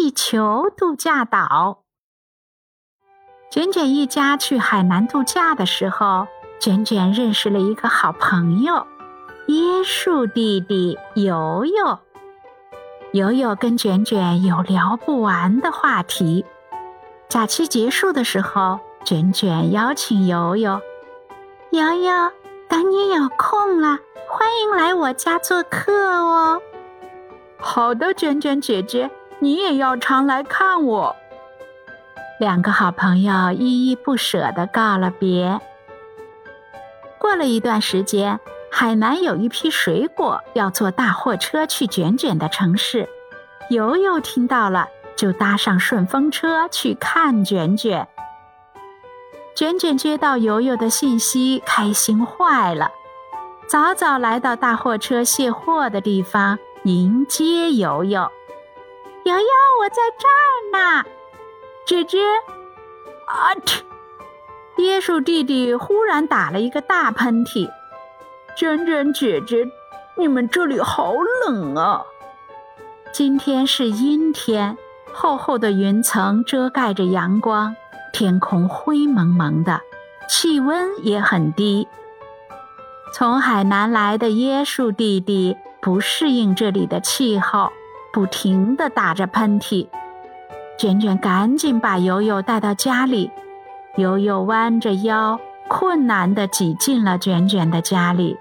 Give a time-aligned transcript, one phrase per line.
[0.00, 1.82] 气球度假岛。
[3.50, 6.26] 卷卷一家去海南度假的时候，
[6.58, 8.86] 卷卷认识了一个好朋友——
[9.48, 11.98] 椰树弟弟游游。
[13.12, 16.46] 游游跟卷卷有聊不完的话题。
[17.28, 20.80] 假期结束的时候，卷卷邀请游游
[21.72, 22.32] ：“游游，
[22.70, 23.98] 等你有空了，
[24.30, 26.62] 欢迎来我家做客哦。
[27.60, 29.10] ”“好的，卷卷姐姐，
[29.40, 31.16] 你也要常来看我。”
[32.38, 35.60] 两个好朋友依依不舍地告了别。
[37.18, 38.40] 过了一段时间，
[38.72, 43.08] 海南有一批水果要坐大货车去卷卷的城市。
[43.68, 48.08] 游游听到了，就搭上顺风车去看卷卷。
[49.54, 52.90] 卷卷接到游游的信息，开心坏了，
[53.68, 58.30] 早早来到大货车卸货的地方迎接游游。
[59.24, 59.44] 瑶瑶，
[59.80, 60.40] 我在这儿
[60.72, 61.04] 呢。
[61.84, 62.18] 姐姐，
[63.26, 63.52] 啊！
[64.78, 67.68] 椰树弟弟忽然打了一个大喷嚏。
[68.56, 69.68] 卷卷姐姐，
[70.16, 71.12] 你们这里好
[71.46, 72.02] 冷啊！
[73.12, 74.78] 今天是阴天，
[75.12, 77.76] 厚厚的云层遮盖着阳光，
[78.12, 79.82] 天空灰蒙蒙的，
[80.28, 81.86] 气温也很低。
[83.12, 87.72] 从海南来的椰树弟弟不适应这里的气候，
[88.12, 89.88] 不停地打着喷嚏。
[90.78, 93.30] 卷卷赶紧把悠悠带到家里，
[93.96, 98.36] 悠悠弯着腰，困难地挤进了卷卷的家里。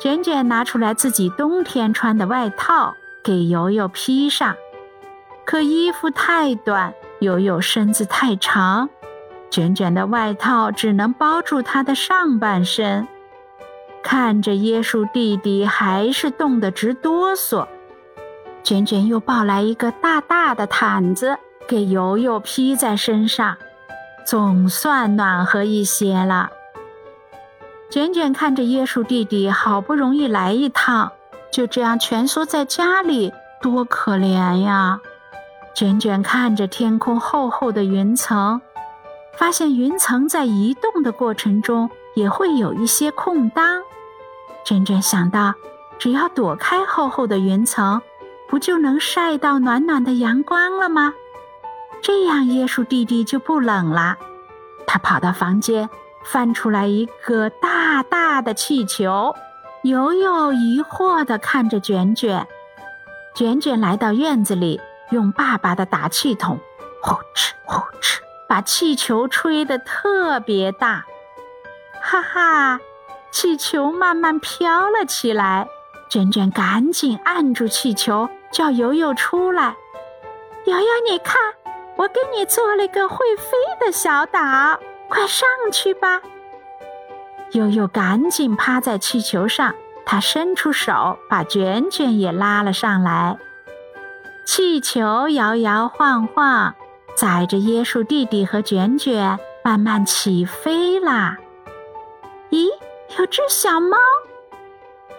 [0.00, 4.54] 卷卷拿出来自己冬天穿的外套给悠悠披上，
[5.44, 8.88] 可衣服太短，悠悠身子太长，
[9.50, 13.06] 卷卷的外套只能包住他的上半身。
[14.02, 17.66] 看着椰树弟弟还是冻得直哆嗦。
[18.62, 23.56] 卷卷又抱来一个大大的毯子，给油油披在身上，
[24.24, 26.50] 总算暖和一些了。
[27.90, 31.12] 卷卷看着椰树弟弟好不容易来一趟，
[31.52, 35.00] 就这样蜷缩在家里，多可怜呀！
[35.74, 38.60] 卷卷看着天空厚厚的云层，
[39.36, 43.82] 发现云层在移动的过程中也会有一些空当。
[44.64, 45.54] 卷卷想到，
[45.98, 48.00] 只要躲开厚厚的云层。
[48.52, 51.14] 不就能晒到暖暖的阳光了吗？
[52.02, 54.18] 这样椰树弟弟就不冷了。
[54.86, 55.88] 他跑到房间，
[56.22, 59.34] 翻出来一个大大的气球。
[59.84, 62.46] 游游疑惑地看着卷卷。
[63.34, 66.60] 卷卷来到院子里，用爸爸的打气筒，
[67.00, 71.06] 呼哧呼哧，把气球吹得特别大。
[72.02, 72.80] 哈哈，
[73.30, 75.66] 气球慢慢飘了起来。
[76.10, 78.28] 卷卷赶紧按住气球。
[78.52, 79.74] 叫悠悠出来，
[80.66, 81.40] 悠悠，你看，
[81.96, 86.20] 我给你做了个会飞的小岛，快上去吧。
[87.52, 89.74] 悠悠赶紧趴在气球上，
[90.04, 93.38] 他伸出手把卷卷也拉了上来。
[94.44, 96.74] 气球摇摇晃晃，
[97.14, 101.38] 载着椰树弟弟和卷卷慢慢起飞啦。
[102.50, 102.68] 咦，
[103.18, 103.96] 有只小猫。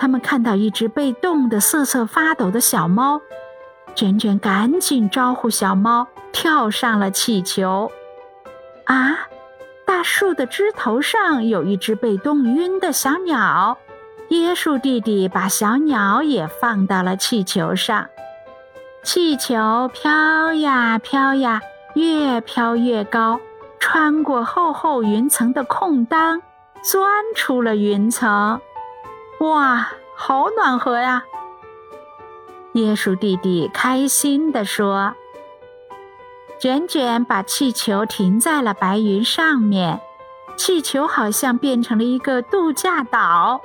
[0.00, 3.20] 他们看到一只被冻得瑟瑟发抖的小猫，
[3.94, 7.92] 卷卷赶紧招呼小猫跳上了气球。
[8.86, 9.28] 啊，
[9.84, 13.76] 大树的枝头上有一只被冻晕的小鸟，
[14.30, 18.08] 椰树弟弟把小鸟也放到了气球上。
[19.02, 21.60] 气球飘呀飘呀，
[21.92, 23.38] 越飘越高，
[23.78, 26.40] 穿过厚厚云层的空当，
[26.82, 27.06] 钻
[27.36, 28.58] 出了云层。
[29.40, 31.24] 哇，好暖和呀！
[32.74, 35.14] 椰树弟弟开心地说。
[36.58, 39.98] 卷卷把气球停在了白云上面，
[40.56, 43.62] 气球好像变成了一个度假岛，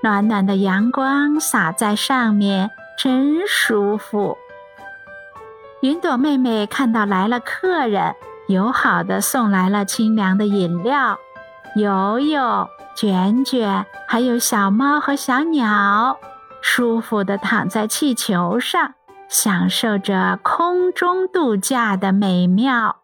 [0.00, 4.38] 暖暖的阳光洒在上面，真舒服。
[5.82, 8.14] 云朵妹妹看到来了客人，
[8.48, 11.18] 友好的送来了清凉的饮料。
[11.76, 12.66] 游游。
[12.94, 16.18] 卷卷，还有小猫和小鸟，
[16.60, 18.94] 舒服地躺在气球上，
[19.28, 23.01] 享受着空中度假的美妙。